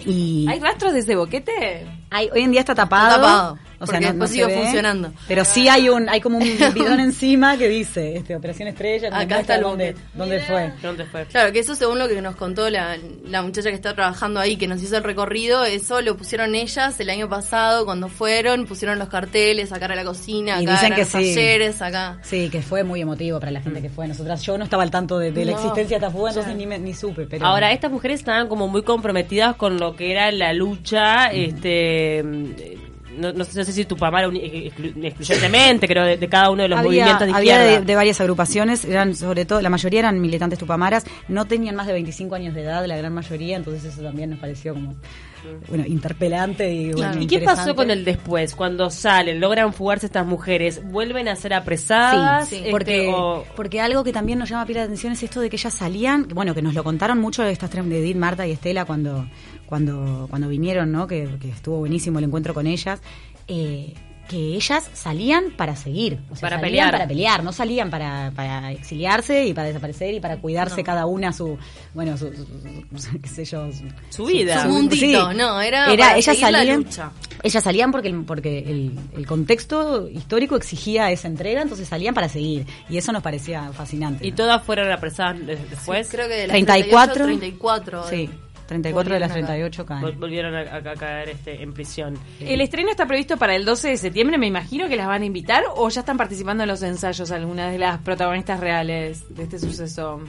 Y 0.07 0.47
¿Hay 0.49 0.61
rastros 0.61 0.93
de 0.93 1.01
ese 1.01 1.17
boquete? 1.17 1.87
hay- 2.11 2.31
hoy 2.33 2.43
en 2.43 2.51
día 2.53 2.61
está 2.61 2.75
tapado. 2.75 3.09
Está 3.17 3.21
tapado, 3.21 3.59
o 3.81 3.87
porque 3.87 3.99
sea, 3.99 4.01
no, 4.01 4.07
no 4.19 4.25
después 4.25 4.31
se 4.31 4.35
sigue 4.37 4.47
ve, 4.47 4.63
funcionando. 4.63 5.13
Pero 5.27 5.45
sí 5.45 5.69
hay 5.69 5.89
un, 5.89 6.09
hay 6.09 6.21
como 6.21 6.39
un 6.39 6.45
bidón 6.75 7.01
encima 7.01 7.57
que 7.57 7.69
dice, 7.69 8.17
este, 8.17 8.37
Operación 8.37 8.69
Estrella, 8.69 9.09
Acá 9.13 9.41
está 9.41 9.57
el 9.57 9.63
dónde, 9.63 9.97
dónde 10.15 10.41
fue. 10.41 10.73
¿Dónde 10.83 11.05
fue? 11.07 11.25
Claro, 11.27 11.51
que 11.53 11.59
eso 11.61 11.75
según 11.75 11.99
lo 11.99 12.07
que 12.07 12.21
nos 12.21 12.37
contó 12.37 12.69
la, 12.71 12.97
la 13.25 13.43
muchacha 13.43 13.71
que 13.71 13.75
está 13.75 13.95
trabajando 13.95 14.39
ahí, 14.39 14.57
que 14.57 14.69
nos 14.69 14.83
hizo 14.83 14.97
el 14.99 15.03
recorrido, 15.03 15.65
eso 15.65 16.01
lo 16.03 16.17
pusieron 16.17 16.55
ellas 16.55 17.01
el 17.01 17.11
año 17.11 17.29
pasado 17.29 17.85
cuando 17.85 18.09
fueron, 18.09 18.67
pusieron 18.67 18.99
los 18.99 19.09
carteles 19.09 19.73
acá 19.73 19.87
a 19.87 19.95
la 19.97 20.05
cocina, 20.05 20.61
Y 20.61 20.65
acá 20.65 20.73
dicen 20.73 20.87
eran 20.93 20.97
que 20.97 21.01
los 21.03 21.09
sí. 21.09 21.35
talleres, 21.35 21.83
acá. 21.83 22.19
Sí, 22.23 22.49
que 22.51 22.61
fue 22.63 22.85
muy 22.85 23.01
emotivo 23.01 23.41
para 23.41 23.51
la 23.53 23.61
gente 23.63 23.81
que 23.81 23.89
fue. 23.89 24.07
Nosotras, 24.07 24.43
yo 24.43 24.59
no 24.59 24.65
estaba 24.65 24.83
al 24.83 24.91
tanto 24.91 25.19
de, 25.19 25.33
de 25.33 25.45
la 25.47 25.53
No, 25.53 25.57
existencia 25.59 25.99
de 25.99 26.05
esta 26.07 26.11
fuga, 26.17 26.31
entonces 26.31 26.55
ni, 26.55 26.67
me- 26.67 26.79
ni 26.79 26.93
supe. 26.95 27.27
Pero 27.27 27.47
Ahora, 27.47 27.73
estas 27.73 27.91
mujeres 27.91 28.21
estaban 28.21 28.47
como 28.49 28.69
muy 28.69 28.83
comprometidas 28.83 29.57
con 29.57 29.79
lo 29.79 29.97
que 29.97 30.13
era 30.13 30.31
la 30.33 30.53
lucha, 30.53 31.29
este... 31.29 32.23
No, 33.21 33.33
no 33.33 33.45
sé 33.45 33.65
si 33.73 33.85
Tupamara 33.85 34.29
uni- 34.29 34.41
exclu- 34.71 35.05
excluyentemente, 35.05 35.87
creo, 35.87 36.05
de, 36.05 36.17
de 36.17 36.29
cada 36.29 36.51
uno 36.51 36.63
de 36.63 36.69
los 36.69 36.79
había, 36.79 36.89
movimientos 37.05 37.27
de 37.29 37.33
había 37.35 37.55
izquierda. 37.55 37.81
de, 37.81 37.87
de 37.87 37.95
varias 37.95 38.21
agrupaciones, 38.21 38.85
eran 38.85 39.15
sobre 39.15 39.45
todo, 39.45 39.61
la 39.61 39.71
mayoría 39.71 40.01
eran 40.01 40.21
militantes 40.21 40.59
tupamaras, 40.59 41.05
no 41.29 41.45
tenían 41.45 41.77
más 41.77 41.87
de 41.87 41.93
25 41.93 42.35
años 42.35 42.55
de 42.55 42.63
edad, 42.63 42.85
la 42.87 42.97
gran 42.97 43.13
mayoría, 43.13 43.57
entonces 43.57 43.85
eso 43.85 44.03
también 44.03 44.31
nos 44.31 44.39
pareció 44.39 44.75
como, 44.75 44.95
bueno, 45.69 45.85
interpelante 45.87 46.73
y 46.73 46.93
bueno, 46.93 47.21
¿Y 47.23 47.27
qué 47.27 47.41
pasó 47.41 47.75
con 47.75 47.91
el 47.91 48.05
después? 48.05 48.55
Cuando 48.55 48.91
salen, 48.91 49.41
logran 49.41 49.73
fugarse 49.73 50.07
estas 50.07 50.27
mujeres, 50.27 50.83
¿vuelven 50.91 51.29
a 51.29 51.37
ser 51.37 51.55
apresadas? 51.55 52.49
Sí, 52.49 52.57
Este, 52.57 52.71
porque, 52.71 53.09
o- 53.15 53.45
porque 53.57 53.81
algo 53.81 54.05
que 54.05 54.13
también 54.13 54.39
nos 54.39 54.49
llama 54.49 54.67
pila 54.67 54.81
de 54.81 54.85
atención 54.87 55.13
es 55.13 55.23
esto 55.23 55.41
de 55.41 55.51
que 55.51 55.57
ellas 55.57 55.73
salían, 55.75 56.29
bueno, 56.35 56.55
que 56.55 56.63
nos 56.63 56.75
lo 56.75 56.85
contaron 56.85 57.19
mucho 57.19 57.43
estas 57.45 57.71
tres 57.71 57.89
de 57.89 57.99
Edith, 58.01 58.17
Marta 58.17 58.47
y 58.47 58.53
Estela 58.53 58.85
cuando, 58.85 59.27
cuando, 59.67 60.27
cuando 60.31 60.49
vinieron, 60.49 60.93
¿no? 60.93 61.07
Que, 61.07 61.29
que 61.41 61.49
estuvo 61.51 61.79
buenísimo 61.79 62.19
el 62.19 62.25
encuentro 62.27 62.55
con 62.55 62.67
ellas. 62.67 63.01
eh, 63.49 63.95
que 64.31 64.55
ellas 64.55 64.89
salían 64.95 65.51
para 65.57 65.75
seguir, 65.75 66.21
o 66.31 66.37
sea, 66.37 66.49
Para 66.49 66.57
salían 66.61 66.61
pelear. 66.61 66.91
para 66.93 67.09
pelear, 67.09 67.43
no 67.43 67.53
salían 67.53 67.91
para, 67.91 68.31
para 68.37 68.71
exiliarse 68.71 69.45
y 69.47 69.53
para 69.55 69.67
desaparecer 69.67 70.15
y 70.15 70.21
para 70.21 70.37
cuidarse 70.37 70.85
cada 70.85 71.07
una 71.07 71.33
su, 71.33 71.59
bueno, 71.95 72.17
su, 72.17 72.33
su- 72.33 72.47
su- 73.01 73.21
qué 73.21 73.29
sé 73.29 73.45
yo, 73.45 73.69
Su 74.11 74.27
vida. 74.27 74.63
Su 74.63 74.69
mundito, 74.69 75.33
no, 75.33 75.61
era 75.61 75.87
para 75.87 76.17
ellas 76.17 76.39
salían, 76.39 76.77
lucha. 76.85 77.11
ellas 77.43 77.65
salían 77.65 77.91
porque, 77.91 78.09
el- 78.09 78.25
porque 78.25 78.59
el, 78.61 78.93
el 79.17 79.27
contexto 79.27 80.09
histórico 80.09 80.55
exigía 80.55 81.11
esa 81.11 81.27
entrega, 81.27 81.63
entonces 81.63 81.89
salían 81.89 82.15
para 82.15 82.29
seguir. 82.29 82.67
Y 82.89 82.99
eso 82.99 83.11
nos 83.11 83.23
parecía 83.25 83.73
fascinante. 83.73 84.25
¿Y 84.25 84.31
¿no? 84.31 84.37
todas 84.37 84.63
fueron 84.63 84.93
apresadas 84.93 85.45
de- 85.45 85.57
después? 85.57 86.09
Creo 86.09 86.29
que 86.29 86.35
de 86.35 86.47
las 86.47 86.55
34. 86.55 87.25
34. 87.25 88.09
Sí, 88.09 88.31
34 88.71 89.15
de 89.15 89.21
las 89.21 89.29
Volvieron 89.31 89.45
acá. 89.51 89.55
38 89.55 89.87
caen. 89.87 90.03
Vol- 90.03 90.19
Volvieron 90.19 90.55
a, 90.55 90.61
a- 90.61 90.93
a 90.93 90.95
caer 90.97 91.29
este, 91.31 91.61
en 91.63 91.73
prisión. 91.75 92.17
¿El 92.39 92.61
estreno 92.61 92.89
está 92.91 93.05
previsto 93.07 93.37
para 93.37 93.57
el 93.57 93.65
12 93.65 93.89
de 93.89 93.97
septiembre? 93.97 94.39
Me 94.39 94.47
imagino 94.47 94.89
que 94.89 94.97
las 94.97 95.09
van 95.09 95.23
a 95.23 95.25
invitar 95.25 95.65
o 95.75 95.89
ya 95.89 96.01
están 96.01 96.17
participando 96.17 96.63
en 96.63 96.69
los 96.69 96.81
ensayos 96.83 97.31
algunas 97.33 97.73
de 97.73 97.79
las 97.79 97.99
protagonistas 97.99 98.61
reales 98.61 99.25
de 99.35 99.43
este 99.43 99.59
suceso. 99.59 100.21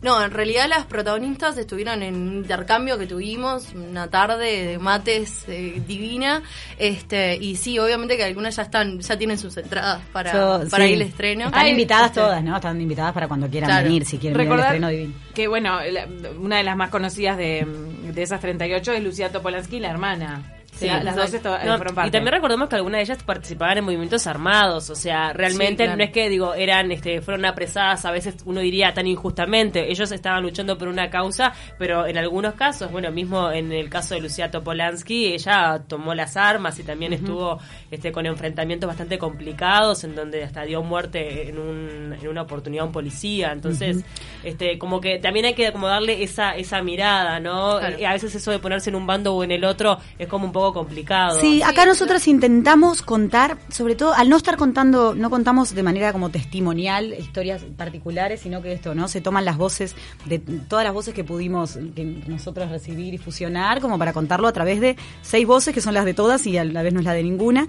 No, 0.00 0.22
en 0.22 0.30
realidad 0.30 0.68
las 0.68 0.86
protagonistas 0.86 1.58
estuvieron 1.58 2.04
en 2.04 2.14
un 2.14 2.34
intercambio 2.36 2.96
que 2.98 3.06
tuvimos, 3.06 3.72
una 3.74 4.08
tarde 4.08 4.64
de 4.66 4.78
mates 4.78 5.44
eh, 5.48 5.82
divina, 5.86 6.42
este 6.78 7.36
y 7.36 7.56
sí, 7.56 7.80
obviamente 7.80 8.16
que 8.16 8.22
algunas 8.22 8.54
ya 8.54 8.62
están, 8.62 9.00
ya 9.00 9.18
tienen 9.18 9.36
sus 9.38 9.56
entradas 9.56 10.00
para, 10.12 10.32
Yo- 10.32 10.68
para 10.70 10.84
sí. 10.84 10.90
ir 10.90 10.96
al 10.96 11.02
estreno. 11.02 11.46
Están 11.46 11.64
Ay, 11.64 11.70
invitadas 11.72 12.06
este, 12.10 12.20
todas, 12.20 12.44
¿no? 12.44 12.54
Están 12.54 12.80
invitadas 12.80 13.12
para 13.12 13.26
cuando 13.26 13.48
quieran 13.48 13.70
Claro. 13.70 13.84
venir, 13.84 14.04
si 14.04 14.18
quieren 14.18 14.36
ver 14.36 14.46
el 14.46 14.50
Recordar 14.52 14.74
estreno 14.76 14.88
divino. 14.88 15.14
que, 15.34 15.48
bueno, 15.48 15.80
la- 15.90 16.06
una 16.38 16.58
de 16.58 16.62
las 16.62 16.76
más 16.76 16.90
conocidas 16.90 17.36
de, 17.36 17.66
de 18.14 18.22
esas 18.22 18.40
38 18.40 18.92
es 18.92 19.02
Lucía 19.02 19.32
Topolansky, 19.32 19.80
la 19.80 19.90
hermana. 19.90 20.54
Sí, 20.78 20.86
La- 20.86 21.02
las 21.02 21.16
dos 21.16 21.32
No, 21.32 21.40
fueron 21.76 21.92
y 21.92 21.92
parte. 21.94 22.10
también 22.12 22.34
recordemos 22.34 22.68
que 22.68 22.76
algunas 22.76 22.98
de 22.98 23.02
ellas 23.02 23.22
participaban 23.24 23.78
en 23.78 23.84
movimientos 23.84 24.26
armados, 24.26 24.90
o 24.90 24.94
sea, 24.94 25.32
realmente 25.32 25.84
Sí, 25.84 25.86
claro. 25.86 25.96
no 25.96 26.04
es 26.04 26.10
que 26.10 26.28
digo 26.28 26.54
eran, 26.54 26.92
este, 26.92 27.20
fueron 27.20 27.44
apresadas, 27.44 28.04
a 28.04 28.10
veces 28.10 28.36
uno 28.44 28.60
diría 28.60 28.94
tan 28.94 29.06
injustamente, 29.06 29.90
ellos 29.90 30.10
estaban 30.12 30.42
luchando 30.42 30.78
por 30.78 30.88
una 30.88 31.10
causa, 31.10 31.52
pero 31.78 32.06
en 32.06 32.16
algunos 32.18 32.54
casos, 32.54 32.90
bueno, 32.92 33.10
mismo 33.10 33.50
en 33.50 33.72
el 33.72 33.88
caso 33.90 34.14
de 34.14 34.20
Lucía 34.20 34.50
Topolansky, 34.50 35.32
ella 35.34 35.82
tomó 35.86 36.14
las 36.14 36.36
armas 36.36 36.78
y 36.78 36.84
también 36.84 37.12
estuvo, 37.12 37.58
este, 37.90 38.12
con 38.12 38.26
enfrentamientos 38.26 38.86
bastante 38.86 39.18
complicados, 39.18 40.04
en 40.04 40.14
donde 40.14 40.44
hasta 40.44 40.62
dio 40.62 40.82
muerte 40.82 41.48
en, 41.48 41.58
un, 41.58 42.16
en 42.20 42.28
una 42.28 42.42
oportunidad 42.42 42.84
a 42.84 42.86
un 42.86 42.92
policía, 42.92 43.52
entonces, 43.52 44.04
este, 44.44 44.78
como 44.78 45.00
que 45.00 45.18
también 45.18 45.46
hay 45.46 45.54
que 45.54 45.72
como 45.72 45.88
darle 45.88 46.22
esa, 46.22 46.54
esa 46.56 46.82
mirada, 46.82 47.40
¿no? 47.40 47.78
Claro. 47.78 47.98
Y 47.98 48.04
a 48.04 48.12
veces 48.12 48.34
eso 48.34 48.50
de 48.50 48.58
ponerse 48.58 48.90
en 48.90 48.96
un 48.96 49.06
bando 49.06 49.34
o 49.34 49.42
en 49.44 49.50
el 49.50 49.64
otro 49.64 49.98
es 50.18 50.28
como 50.28 50.44
un 50.46 50.52
poco 50.52 50.67
complicado. 50.72 51.40
Sí, 51.40 51.62
acá 51.62 51.86
nosotros 51.86 52.26
intentamos 52.28 53.02
contar, 53.02 53.58
sobre 53.68 53.94
todo 53.94 54.14
al 54.14 54.28
no 54.28 54.36
estar 54.36 54.56
contando, 54.56 55.14
no 55.14 55.30
contamos 55.30 55.74
de 55.74 55.82
manera 55.82 56.12
como 56.12 56.30
testimonial 56.30 57.14
historias 57.18 57.64
particulares, 57.76 58.40
sino 58.40 58.62
que 58.62 58.72
esto, 58.72 58.94
¿no? 58.94 59.08
Se 59.08 59.20
toman 59.20 59.44
las 59.44 59.56
voces 59.56 59.94
de 60.26 60.38
todas 60.38 60.84
las 60.84 60.94
voces 60.94 61.14
que 61.14 61.24
pudimos 61.24 61.78
que 61.94 62.04
nosotros 62.26 62.70
recibir 62.70 63.14
y 63.14 63.18
fusionar, 63.18 63.80
como 63.80 63.98
para 63.98 64.12
contarlo 64.12 64.48
a 64.48 64.52
través 64.52 64.80
de 64.80 64.96
seis 65.22 65.46
voces 65.46 65.74
que 65.74 65.80
son 65.80 65.94
las 65.94 66.04
de 66.04 66.14
todas 66.14 66.46
y 66.46 66.56
a 66.58 66.64
la 66.64 66.82
vez 66.82 66.92
no 66.92 67.00
es 67.00 67.06
la 67.06 67.12
de 67.12 67.22
ninguna. 67.22 67.66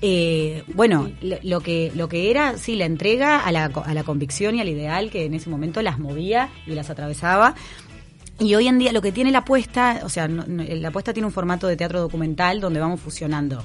Eh, 0.00 0.62
bueno, 0.74 1.10
lo, 1.22 1.38
lo 1.42 1.60
que 1.60 1.90
lo 1.94 2.08
que 2.08 2.30
era, 2.30 2.56
sí, 2.56 2.76
la 2.76 2.84
entrega 2.84 3.40
a 3.40 3.50
la, 3.50 3.64
a 3.64 3.94
la 3.94 4.04
convicción 4.04 4.54
y 4.54 4.60
al 4.60 4.68
ideal 4.68 5.10
que 5.10 5.24
en 5.24 5.34
ese 5.34 5.50
momento 5.50 5.82
las 5.82 5.98
movía 5.98 6.50
y 6.66 6.72
las 6.72 6.90
atravesaba. 6.90 7.54
Y 8.40 8.54
hoy 8.54 8.68
en 8.68 8.78
día 8.78 8.92
lo 8.92 9.02
que 9.02 9.10
tiene 9.12 9.32
la 9.32 9.38
apuesta, 9.38 10.00
o 10.04 10.08
sea, 10.08 10.28
no- 10.28 10.44
la 10.46 10.88
apuesta 10.88 11.12
tiene 11.12 11.26
un 11.26 11.32
formato 11.32 11.66
de 11.66 11.76
teatro 11.76 12.00
documental 12.00 12.60
donde 12.60 12.78
vamos 12.80 13.00
fusionando 13.00 13.64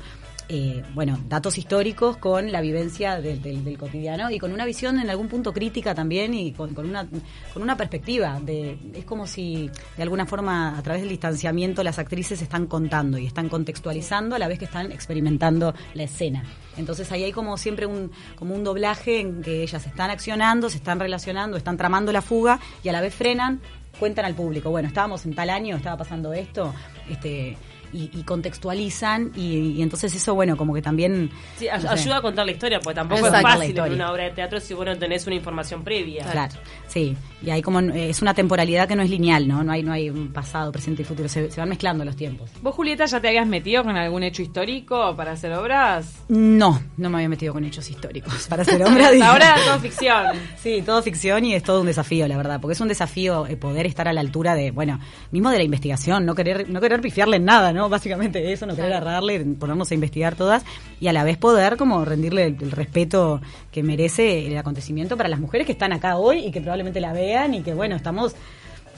eh, 0.50 0.84
bueno, 0.94 1.18
datos 1.30 1.58
históricos 1.58 2.18
con 2.18 2.52
la 2.52 2.60
vivencia 2.60 3.22
del, 3.22 3.42
del- 3.42 3.78
cotidiano 3.78 4.30
y 4.30 4.40
con 4.40 4.52
una 4.52 4.66
visión 4.66 5.00
en 5.00 5.10
algún 5.10 5.30
punto 5.30 5.54
crítica 5.54 5.96
también 5.96 6.34
y 6.34 6.52
con, 6.52 6.74
con 6.74 6.86
una, 6.88 7.08
con 7.54 7.62
una 7.64 7.78
perspectiva. 7.78 8.40
De, 8.44 8.78
es 8.94 9.06
como 9.06 9.26
si 9.26 9.72
de 9.96 10.04
alguna 10.04 10.26
forma 10.26 10.78
a 10.78 10.84
través 10.84 11.02
del 11.04 11.10
distanciamiento 11.10 11.82
las 11.82 11.98
actrices 11.98 12.42
están 12.42 12.68
contando 12.68 13.18
y 13.18 13.26
están 13.26 13.48
contextualizando 13.48 14.36
a 14.36 14.40
la 14.40 14.50
vez 14.50 14.60
que 14.60 14.66
están 14.66 14.92
experimentando 14.92 15.74
la 15.94 16.04
escena. 16.04 16.44
Entonces 16.76 17.10
ahí 17.14 17.24
hay 17.24 17.32
como 17.32 17.56
siempre 17.58 17.86
un, 17.86 18.12
como 18.36 18.54
un 18.54 18.66
doblaje 18.66 19.22
en 19.22 19.42
que 19.44 19.64
ellas 19.64 19.88
están 19.88 20.10
accionando, 20.10 20.70
se 20.70 20.78
están 20.78 21.00
relacionando, 21.00 21.56
están 21.56 21.78
tramando 21.78 22.12
la 22.12 22.22
fuga 22.22 22.60
y 22.84 22.90
a 22.90 22.92
la 22.92 23.00
vez 23.00 23.16
frenan, 23.16 23.62
cuentan 24.00 24.26
al 24.26 24.34
público, 24.36 24.70
bueno, 24.70 24.88
estábamos 24.88 25.26
en 25.26 25.34
tal 25.36 25.50
año, 25.50 25.76
estaba 25.76 25.98
pasando 25.98 26.34
esto, 26.34 26.74
este 27.10 27.58
y, 27.94 28.10
y 28.12 28.24
contextualizan 28.24 29.32
y, 29.36 29.74
y 29.78 29.82
entonces 29.84 30.16
eso 30.16 30.34
bueno 30.34 30.58
como 30.58 30.74
que 30.74 30.82
también 30.82 31.30
Sí, 31.58 31.66
sé. 31.66 31.88
ayuda 31.88 32.18
a 32.18 32.22
contar 32.22 32.44
la 32.46 32.52
historia, 32.52 32.80
porque 32.80 32.96
tampoco 32.96 33.26
Exacto. 33.28 33.48
es 33.50 33.56
fácil 33.56 33.78
en 33.78 33.94
una 33.94 34.12
obra 34.12 34.24
de 34.24 34.32
teatro 34.32 34.60
si 34.60 34.74
vos 34.74 34.86
no 34.86 34.98
tenés 34.98 35.28
una 35.28 35.36
información 35.36 35.84
previa. 35.84 36.26
Claro, 36.26 36.54
sí. 36.88 37.16
Y 37.44 37.50
hay 37.50 37.62
como 37.62 37.80
es 37.80 38.22
una 38.22 38.34
temporalidad 38.34 38.88
que 38.88 38.96
no 38.96 39.02
es 39.02 39.10
lineal, 39.10 39.48
¿no? 39.48 39.64
No 39.64 39.72
hay 39.72 39.84
no 39.84 39.92
hay 39.92 40.10
un 40.10 40.32
pasado, 40.32 40.72
presente 40.72 41.02
y 41.02 41.06
futuro. 41.06 41.28
Se, 41.28 41.52
se 41.52 41.60
van 41.60 41.70
mezclando 41.70 42.06
los 42.06 42.16
tiempos. 42.16 42.50
¿Vos, 42.62 42.74
Julieta, 42.74 43.06
ya 43.06 43.20
te 43.20 43.28
habías 43.28 43.48
metido 43.48 43.84
con 43.84 43.98
algún 43.98 44.24
hecho 44.24 44.42
histórico 44.42 45.16
para 45.16 45.34
hacer 45.34 45.52
obras? 45.54 46.24
No, 46.30 46.82
no 46.96 47.10
me 47.10 47.18
había 47.18 47.30
metido 47.30 47.54
con 47.54 47.66
hechos 47.66 47.90
históricos 47.90 48.48
para 48.48 48.64
hombre. 48.64 49.06
Hasta 49.06 49.30
ahora 49.30 49.56
todo 49.66 49.80
ficción. 49.80 50.28
Sí, 50.58 50.82
todo 50.86 51.02
ficción 51.02 51.44
y 51.46 51.54
es 51.54 51.64
todo 51.64 51.82
un 51.82 51.88
desafío, 51.88 52.28
la 52.28 52.38
verdad, 52.38 52.62
porque 52.62 52.74
es 52.74 52.82
un 52.82 52.88
desafío 52.88 53.46
eh, 53.48 53.58
poder 53.58 53.86
estar 53.86 54.08
a 54.08 54.14
la 54.14 54.22
altura 54.22 54.56
de, 54.56 54.72
bueno, 54.72 55.00
mismo 55.32 55.50
de 55.50 55.58
la 55.58 55.64
investigación, 55.64 56.26
no 56.26 56.36
querer 56.36 56.70
no 56.70 56.80
querer 56.80 57.02
pifiarle 57.02 57.38
en 57.38 57.46
nada, 57.46 57.74
¿no? 57.74 57.90
Básicamente 57.90 58.54
eso, 58.54 58.66
no 58.66 58.76
querer 58.76 58.94
agarrarle, 58.94 59.44
ponernos 59.60 59.92
a 59.92 59.94
investigar 59.94 60.36
todas 60.36 60.64
y 61.00 61.08
a 61.08 61.14
la 61.14 61.24
vez 61.24 61.38
poder 61.38 61.76
como 61.76 62.06
rendirle 62.06 62.46
el, 62.46 62.58
el 62.62 62.72
respeto 62.72 63.42
que 63.72 63.84
merece 63.84 64.48
el 64.48 64.58
acontecimiento 64.58 65.18
para 65.18 65.28
las 65.28 65.40
mujeres 65.40 65.66
que 65.66 65.74
están 65.74 65.92
acá 65.92 66.18
hoy 66.18 66.46
y 66.46 66.52
que 66.52 66.62
probablemente 66.62 67.02
la 67.02 67.12
vean 67.12 67.33
y 67.34 67.62
que, 67.64 67.74
bueno, 67.74 67.96
estamos 67.96 68.36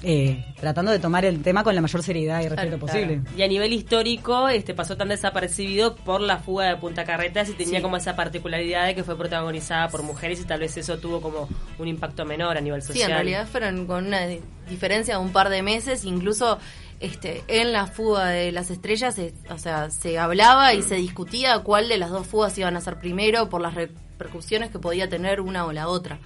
eh, 0.03 0.43
tratando 0.59 0.91
de 0.91 0.99
tomar 0.99 1.25
el 1.25 1.41
tema 1.41 1.63
con 1.63 1.73
la 1.73 1.81
mayor 1.81 2.03
seriedad 2.03 2.41
y 2.41 2.49
respeto 2.49 2.77
posible. 2.77 3.21
Y 3.35 3.41
a 3.41 3.47
nivel 3.47 3.73
histórico, 3.73 4.49
este 4.49 4.73
pasó 4.75 4.97
tan 4.97 5.07
desapercibido 5.07 5.95
por 5.95 6.21
la 6.21 6.37
fuga 6.37 6.65
de 6.67 6.75
Punta 6.77 7.05
Carretas 7.05 7.49
y 7.49 7.53
tenía 7.53 7.81
como 7.81 7.97
esa 7.97 8.15
particularidad 8.15 8.85
de 8.85 8.93
que 8.93 9.03
fue 9.03 9.17
protagonizada 9.17 9.87
por 9.89 10.03
mujeres 10.03 10.41
y 10.41 10.43
tal 10.43 10.59
vez 10.59 10.75
eso 10.77 10.97
tuvo 10.99 11.21
como 11.21 11.47
un 11.79 11.87
impacto 11.87 12.25
menor 12.25 12.57
a 12.57 12.61
nivel 12.61 12.81
Sí, 12.81 12.89
social. 12.89 13.09
en 13.11 13.15
realidad 13.17 13.47
fueron 13.47 13.87
con 13.87 14.05
una 14.07 14.27
di- 14.27 14.41
diferencia 14.69 15.15
de 15.17 15.21
un 15.21 15.31
par 15.31 15.49
de 15.49 15.61
meses, 15.63 16.03
incluso 16.05 16.59
este 16.99 17.43
en 17.47 17.73
la 17.73 17.87
fuga 17.87 18.27
de 18.27 18.51
las 18.51 18.69
estrellas, 18.69 19.15
se- 19.15 19.33
o 19.49 19.57
sea, 19.57 19.89
se 19.89 20.19
hablaba 20.19 20.73
y 20.73 20.81
se 20.83 20.95
discutía 20.95 21.59
cuál 21.59 21.89
de 21.89 21.97
las 21.97 22.09
dos 22.11 22.27
fugas 22.27 22.55
iban 22.57 22.75
a 22.77 22.81
ser 22.81 22.99
primero 22.99 23.49
por 23.49 23.61
las 23.61 23.73
repercusiones 24.19 24.71
que 24.71 24.79
podía 24.79 25.09
tener 25.09 25.41
una 25.41 25.65
o 25.65 25.71
la 25.73 25.87
otra. 25.87 26.17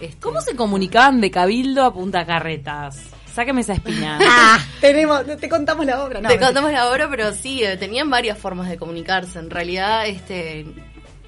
Este, 0.00 0.18
¿Cómo 0.20 0.40
se 0.40 0.56
comunicaban 0.56 1.20
de 1.20 1.30
Cabildo 1.30 1.84
a 1.84 1.92
Punta 1.94 2.26
Carretas? 2.26 2.98
Sáqueme 3.32 3.60
esa 3.60 3.74
espina. 3.74 4.18
Ah, 4.28 4.58
tenemos, 4.80 5.24
te 5.38 5.48
contamos 5.48 5.86
la 5.86 6.02
obra, 6.04 6.20
no. 6.20 6.28
Te 6.28 6.38
contamos 6.38 6.72
la 6.72 6.90
obra, 6.90 7.08
pero 7.08 7.32
sí, 7.32 7.62
eh, 7.62 7.76
tenían 7.76 8.10
varias 8.10 8.36
formas 8.38 8.68
de 8.68 8.76
comunicarse. 8.76 9.38
En 9.38 9.50
realidad, 9.50 10.06
este 10.06 10.66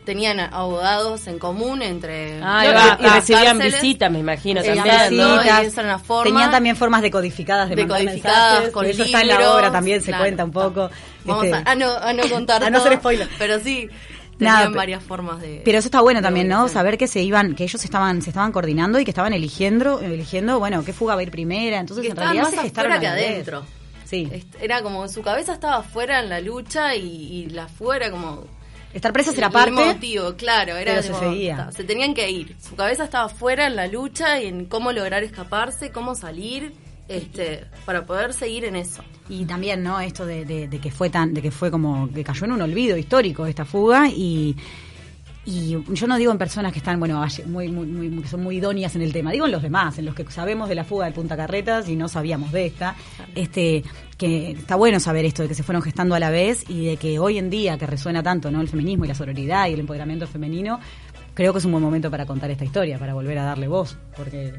tenían 0.04 0.40
abogados 0.40 1.26
en 1.26 1.38
común 1.38 1.82
entre 1.82 2.40
Ah, 2.42 2.64
No, 2.64 2.72
va, 2.75 2.98
y- 2.98 3.04
y 3.04 3.08
recibían 3.10 3.58
visitas, 3.58 4.10
me 4.10 4.20
imagino, 4.20 4.62
también, 4.62 5.16
¿no? 5.18 5.34
visitas. 5.34 5.64
Esa 5.66 5.98
forma. 5.98 6.25
Tenían 6.25 6.50
también 6.50 6.76
formas 6.76 7.02
decodificadas 7.02 7.68
de 7.68 7.76
mandar 7.76 7.98
Decodificadas, 8.00 8.50
mensajes, 8.52 8.72
con 8.72 8.87
eso 8.87 9.02
está 9.02 9.20
en 9.20 9.28
la 9.28 9.52
obra 9.54 9.70
también, 9.70 10.00
se 10.00 10.06
claro. 10.06 10.22
cuenta 10.25 10.44
un 10.46 10.50
poco. 10.52 10.90
Vamos 11.26 11.44
Este, 11.44 11.56
a, 11.56 11.72
a 11.72 11.75
no, 11.75 11.92
a 11.94 12.12
no 12.14 12.22
contar 12.30 12.64
a 12.64 12.70
no 12.70 12.78
hacer 12.78 12.96
spoiler. 12.96 13.28
Pero 13.38 13.60
sí, 13.60 13.87
tenían 14.38 14.73
varias 14.73 15.02
formas 15.02 15.40
de... 15.40 15.62
Pero 15.64 15.78
eso 15.78 15.88
está 15.88 16.00
bueno 16.00 16.23
también, 16.23 16.49
¿no? 16.49 16.68
Saber 16.68 16.97
que 16.97 17.07
se 17.07 17.21
iban, 17.23 17.54
que 17.54 17.64
ellos 17.64 17.85
estaban, 17.85 18.23
se 18.23 18.30
estaban 18.30 18.52
coordinando 18.52 18.99
y 18.99 19.04
que 19.04 19.11
estaban 19.11 19.33
eligiendo, 19.33 20.00
eligiendo, 20.00 20.59
bueno, 20.59 20.85
qué 20.85 20.92
fuga 20.92 21.14
va 21.14 21.21
a 21.21 21.25
ir 21.25 21.30
primera. 21.30 21.80
Entonces, 21.80 22.04
que 22.04 22.11
en 22.11 22.16
realidad 22.16 22.42
más 22.45 22.52
se 22.54 22.61
gestaron 22.61 23.00
que 23.00 23.07
adentro. 23.07 23.64
Sí. 24.04 24.45
Era 24.61 24.83
como 24.83 25.07
su 25.09 25.21
cabeza 25.21 25.52
estaba 25.52 25.76
afuera 25.78 26.21
en 26.21 26.30
la 26.30 26.40
lucha 26.40 26.95
y, 26.95 27.02
y 27.02 27.50
la 27.50 27.68
fuera 27.68 28.11
como 28.11 28.45
Estar 28.95 29.12
presas 29.12 29.37
era 29.37 29.50
parte. 29.50 29.73
motivo, 29.73 30.35
claro, 30.35 30.76
era 30.76 30.92
pero 30.95 31.02
se 31.02 31.14
seguía. 31.14 31.71
se 31.73 31.85
tenían 31.85 32.14
que 32.14 32.30
ir. 32.30 32.57
Su 32.59 32.75
cabeza 32.75 33.04
estaba 33.04 33.26
afuera 33.26 33.66
en 33.66 33.76
la 33.76 33.87
lucha 33.87 34.40
y 34.40 34.47
en 34.47 34.64
cómo 34.64 34.92
lograr 34.92 35.23
escaparse, 35.25 35.90
cómo 35.90 36.14
salir, 36.14 36.73
este, 37.08 37.64
para 37.84 38.04
poder 38.06 38.32
seguir 38.34 38.64
en 38.64 38.76
eso. 38.76 39.02
Y 39.28 39.44
también, 39.44 39.82
¿no? 39.82 39.98
Esto 40.00 40.24
de, 40.26 40.44
de- 40.44 40.68
de 40.68 40.78
que 40.78 40.90
fue 40.90 41.10
tan, 41.10 41.34
de 41.34 41.42
que 41.42 41.50
fue 41.50 41.70
como 41.70 42.10
que 42.12 42.22
cayó 42.24 42.44
en 42.46 42.52
un 42.52 42.62
olvido 42.62 42.96
histórico 42.96 43.46
esta 43.46 43.64
fuga 43.64 44.08
y 44.08 44.56
y 45.50 45.78
yo 45.94 46.06
no 46.06 46.18
digo 46.18 46.30
en 46.30 46.36
personas 46.36 46.72
que 46.74 46.78
están, 46.78 47.00
bueno, 47.00 47.24
muy, 47.46 47.68
muy, 47.68 47.86
muy- 47.86 48.20
que 48.22 48.28
son 48.28 48.42
muy 48.42 48.58
idóneas 48.58 48.94
en 48.96 49.00
el 49.02 49.14
tema, 49.14 49.32
digo 49.32 49.46
en 49.46 49.52
los 49.52 49.62
demás, 49.62 49.96
en 49.98 50.04
los 50.04 50.14
que 50.14 50.30
sabemos 50.30 50.68
de 50.68 50.74
la 50.74 50.84
fuga 50.84 51.06
de 51.06 51.12
Punta 51.12 51.38
Carretas 51.38 51.88
y 51.88 51.96
no 51.96 52.06
sabíamos 52.06 52.52
de 52.52 52.66
esta, 52.66 52.94
este, 53.34 53.82
que 54.18 54.50
está 54.50 54.76
bueno 54.76 55.00
saber 55.00 55.24
esto 55.24 55.40
de 55.42 55.48
que 55.48 55.54
se 55.54 55.62
fueron 55.62 55.80
gestando 55.80 56.14
a 56.14 56.20
la 56.20 56.28
vez 56.28 56.68
y 56.68 56.84
de 56.84 56.96
que 56.98 57.18
hoy 57.18 57.38
en 57.38 57.48
día 57.48 57.78
que 57.78 57.86
resuena 57.86 58.22
tanto, 58.22 58.50
¿no? 58.50 58.60
El 58.60 58.68
feminismo 58.68 59.06
y 59.06 59.08
la 59.08 59.14
sororidad 59.14 59.68
y 59.68 59.72
el 59.72 59.80
empoderamiento 59.80 60.26
femenino, 60.26 60.80
creo 61.32 61.54
que 61.54 61.60
es 61.60 61.64
un 61.64 61.72
buen 61.72 61.82
momento 61.84 62.10
para 62.10 62.26
contar 62.26 62.50
esta 62.50 62.66
historia, 62.66 62.98
para 62.98 63.14
volver 63.14 63.38
a 63.38 63.44
darle 63.44 63.68
voz, 63.68 63.96
porque 64.18 64.52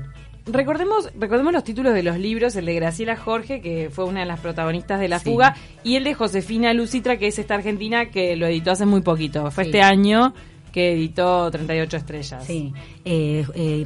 Recordemos, 0.51 1.09
recordemos 1.17 1.53
los 1.53 1.63
títulos 1.63 1.93
de 1.93 2.03
los 2.03 2.17
libros, 2.17 2.55
el 2.55 2.65
de 2.65 2.73
Graciela 2.75 3.15
Jorge, 3.15 3.61
que 3.61 3.89
fue 3.91 4.05
una 4.05 4.21
de 4.21 4.25
las 4.25 4.39
protagonistas 4.39 4.99
de 4.99 5.07
La 5.07 5.19
Sí. 5.19 5.25
Fuga, 5.29 5.55
y 5.83 5.95
el 5.95 6.03
de 6.03 6.13
Josefina 6.13 6.73
Lucitra, 6.73 7.17
que 7.17 7.27
es 7.27 7.39
esta 7.39 7.55
argentina 7.55 8.09
que 8.09 8.35
lo 8.35 8.47
editó 8.47 8.71
hace 8.71 8.85
muy 8.85 9.01
poquito. 9.01 9.49
Fue 9.51 9.63
Sí. 9.65 9.69
este 9.69 9.81
año 9.81 10.33
que 10.71 10.93
editó 10.93 11.49
38 11.51 11.97
estrellas. 11.97 12.43
Sí. 12.45 12.73
Eh, 13.05 13.45
eh, 13.55 13.85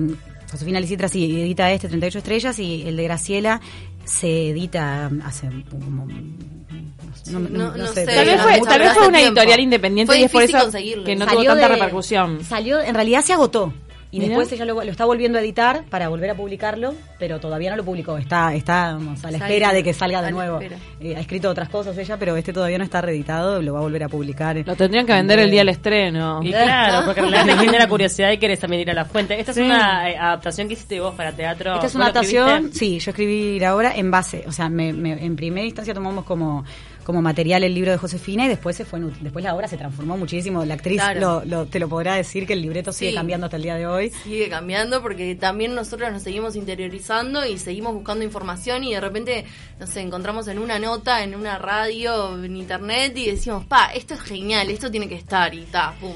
Josefina 0.52 0.80
Licitra 0.80 1.08
sí 1.08 1.42
edita 1.42 1.72
este 1.72 1.88
38 1.88 2.18
estrellas 2.20 2.60
y 2.60 2.84
el 2.88 2.96
de 2.98 3.04
Graciela 3.04 3.60
se 4.06 4.50
edita 4.50 5.10
hace 5.26 5.50
como 5.72 6.06
no, 7.32 7.40
no- 7.40 7.50
no- 7.50 7.50
no 7.72 7.78
no 7.78 7.88
sé, 7.88 8.06
Tal 8.06 8.26
vez 8.26 8.42
fue, 8.42 8.52
hace 8.54 8.62
tal 8.62 8.80
vez 8.80 8.94
fue 8.94 9.08
una 9.08 9.18
tiempo. 9.20 9.40
editorial 9.40 9.60
independiente 9.62 10.12
Fue 10.12 10.20
y 10.20 10.24
es 10.26 10.32
por 10.32 10.42
difícil 10.42 10.60
eso 10.92 11.04
que 11.06 11.16
no 11.16 11.26
Salió 11.26 11.40
tuvo 11.42 11.48
tanta 11.54 11.68
de- 11.70 11.74
repercusión. 11.76 12.44
Salió, 12.44 12.82
en 12.82 12.94
realidad 12.96 13.22
se 13.22 13.34
agotó. 13.34 13.74
Y 14.14 14.20
Mira. 14.20 14.30
después 14.38 14.52
ella 14.52 14.66
lo, 14.66 14.76
lo 14.76 14.92
está 14.92 15.06
volviendo 15.06 15.40
a 15.40 15.42
editar 15.42 15.86
para 15.90 16.08
volver 16.08 16.30
a 16.30 16.36
publicarlo, 16.36 16.94
pero 17.18 17.40
todavía 17.40 17.72
no 17.72 17.78
lo 17.78 17.84
publicó. 17.84 18.16
Está, 18.20 18.54
está 18.54 18.94
vamos, 18.94 19.26
a 19.26 19.32
la 19.32 19.38
espera 19.40 19.74
de 19.74 19.84
que 19.84 19.92
salga 19.92 20.20
de 20.22 20.28
la 20.28 20.32
nuevo. 20.32 20.60
Eh, 21.00 21.16
ha 21.16 21.20
escrito 21.20 21.50
otras 21.50 21.68
cosas 21.68 21.98
ella, 21.98 22.16
pero 22.18 22.38
este 22.38 22.54
todavía 22.54 22.78
no 22.78 22.84
está 22.84 23.02
reeditado, 23.02 23.60
lo 23.60 23.74
va 23.74 23.80
a 23.80 23.82
volver 23.82 24.04
a 24.04 24.10
publicar. 24.10 24.56
Lo 24.64 24.76
tendrían 24.76 25.08
que 25.08 25.14
vender 25.14 25.40
el 25.40 25.50
día 25.50 25.62
del 25.62 25.70
estreno. 25.70 26.42
Y 26.44 26.50
claro, 26.52 27.06
porque 27.08 27.22
en 27.22 27.32
realidad 27.32 27.56
te 27.58 27.66
genera 27.66 27.88
curiosidad 27.88 28.32
y 28.32 28.38
querés 28.38 28.60
también 28.60 28.84
ir 28.84 28.92
a 28.92 28.94
la 28.94 29.06
fuente. 29.06 29.40
Esta 29.40 29.52
Sí. 29.52 29.62
es 29.62 29.66
una 29.66 30.12
eh, 30.12 30.16
adaptación 30.16 30.68
que 30.68 30.76
hiciste 30.76 31.00
vos 31.00 31.16
para 31.16 31.32
teatro. 31.32 31.74
Esta 31.74 31.88
es 31.88 31.94
¿Vos 31.94 31.96
una 31.96 32.06
adaptación, 32.06 32.72
sí, 32.72 33.00
yo 33.00 33.10
escribí 33.10 33.60
la 33.60 33.76
obra 33.76 33.94
en 33.96 34.12
base, 34.12 34.44
o 34.48 34.52
sea, 34.52 34.70
me- 34.70 34.94
me- 34.94 35.26
en 35.26 35.36
primera 35.36 35.66
instancia 35.66 35.92
tomamos 35.92 36.24
como, 36.24 36.64
como 37.04 37.22
material 37.22 37.64
el 37.64 37.74
libro 37.76 37.92
de 37.92 37.98
Josefina 37.98 38.46
y 38.46 38.48
después 38.48 38.76
se 38.76 38.86
fue, 38.86 39.00
después 39.22 39.44
la 39.44 39.54
obra 39.56 39.68
se 39.68 39.78
transformó 39.78 40.18
muchísimo. 40.18 40.64
La 40.66 40.74
actriz 40.76 41.00
Claro. 41.02 41.20
lo, 41.20 41.46
lo- 41.46 41.66
te 41.66 41.80
lo 41.80 41.88
podrá 41.90 42.16
decir 42.16 42.46
que 42.48 42.54
el 42.54 42.62
libreto 42.62 42.92
sigue 42.92 43.12
Sí. 43.12 43.16
cambiando 43.18 43.46
hasta 43.46 43.58
el 43.58 43.64
día 43.64 43.76
de 43.76 43.86
hoy. 43.88 44.10
Sigue 44.24 44.50
cambiando 44.50 45.02
porque 45.02 45.36
también 45.36 45.76
nosotros 45.76 46.12
nos 46.12 46.24
seguimos 46.24 46.56
interiorizando 46.56 47.46
y 47.46 47.58
seguimos 47.58 47.94
buscando 47.94 48.24
información 48.24 48.84
y 48.84 48.94
de 48.94 49.02
repente 49.02 49.46
nos 49.80 49.96
encontramos 49.98 50.48
en 50.48 50.60
una 50.60 50.80
nota, 50.80 51.24
en 51.24 51.36
una 51.36 51.58
radio, 51.58 52.44
en 52.44 52.56
internet 52.58 53.18
y 53.18 53.28
decimos, 53.32 53.66
pa, 53.66 53.92
esto 53.94 54.14
es 54.14 54.22
genial, 54.22 54.70
esto 54.70 54.90
tiene 54.90 55.08
que 55.10 55.16
estar 55.16 55.54
y 55.54 55.64
ta, 55.64 55.94
pum. 56.00 56.14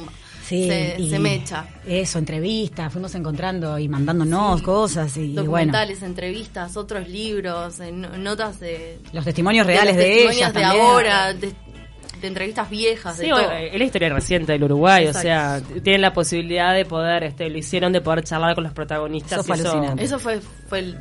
Sí, 0.48 0.68
se, 0.68 0.96
y 0.98 1.10
se 1.10 1.20
mecha. 1.20 1.66
Eso, 1.86 2.20
entrevistas, 2.20 2.92
fuimos 2.94 3.14
encontrando 3.16 3.78
y 3.78 3.90
mandándonos 3.90 4.60
Sí. 4.60 4.66
cosas 4.66 5.18
y, 5.18 5.28
bueno, 5.34 5.44
Documentales, 5.44 6.02
entrevistas, 6.04 6.78
otros 6.78 7.08
libros, 7.10 7.80
en- 7.82 8.24
notas 8.24 8.60
de, 8.60 9.00
los 9.14 9.26
testimonios 9.26 9.68
de 9.68 9.74
reales 9.74 9.96
los 9.96 10.04
de, 10.06 10.10
testimonios 10.10 10.38
ella 10.42 10.52
de 10.52 10.64
ahora, 10.64 11.34
de, 11.34 11.54
de 12.22 12.28
entrevistas 12.28 12.70
viejas, 12.70 13.18
de 13.18 13.28
todo. 13.30 13.52
es 13.52 13.78
la 13.78 13.84
historia 13.84 14.10
reciente 14.10 14.54
del 14.54 14.64
Uruguay, 14.64 15.06
Exacto. 15.08 15.20
o 15.20 15.22
sea, 15.22 15.62
tienen 15.84 16.02
la 16.02 16.14
posibilidad 16.14 16.74
de 16.74 16.86
poder, 16.86 17.24
este, 17.24 17.50
lo 17.50 17.58
hicieron 17.58 17.92
de 17.92 18.02
poder 18.02 18.24
charlar 18.24 18.56
con 18.56 18.64
los 18.64 18.74
protagonistas. 18.74 19.34
Eso 19.34 19.44
fue 19.44 19.58
y 19.58 19.60
alucinante. 19.60 20.04
Eso 20.04 20.18
fue, 20.20 20.40
fue 20.70 20.80
el 20.80 20.98